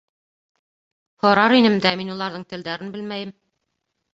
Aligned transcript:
—Һорар 1.25 1.55
инем 1.57 1.77
дә, 1.85 1.91
мин 2.01 2.09
уларҙың 2.15 2.49
телдәрен 2.55 2.91
белмәйем. 2.97 3.37